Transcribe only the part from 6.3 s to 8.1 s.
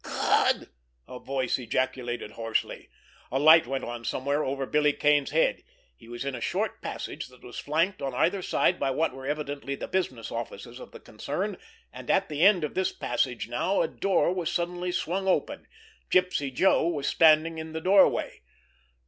a short passage that was flanked